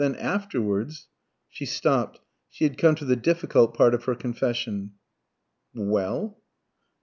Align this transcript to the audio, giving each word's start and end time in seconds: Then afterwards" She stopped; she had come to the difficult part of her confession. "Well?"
Then 0.01 0.15
afterwards" 0.15 1.09
She 1.51 1.67
stopped; 1.67 2.21
she 2.49 2.63
had 2.63 2.75
come 2.79 2.95
to 2.95 3.05
the 3.05 3.15
difficult 3.15 3.77
part 3.77 3.93
of 3.93 4.05
her 4.05 4.15
confession. 4.15 4.93
"Well?" 5.75 6.41